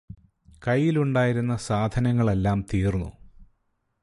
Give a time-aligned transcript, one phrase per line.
[0.67, 3.09] കയ്യിലുണ്ടായിരുന്ന സാധനങ്ങളെല്ലാം തീര്ന്നു